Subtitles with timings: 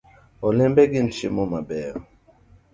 [0.47, 1.95] Olembe gin chiemo mabeyo.